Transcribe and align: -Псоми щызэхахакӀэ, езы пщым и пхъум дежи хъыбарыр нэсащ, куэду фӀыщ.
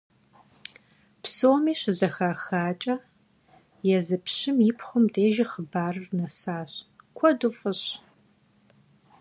-Псоми 1.23 1.73
щызэхахакӀэ, 1.79 2.95
езы 3.97 4.17
пщым 4.23 4.57
и 4.69 4.71
пхъум 4.77 5.05
дежи 5.13 5.45
хъыбарыр 5.51 6.07
нэсащ, 6.17 6.71
куэду 7.17 7.51
фӀыщ. 7.57 7.81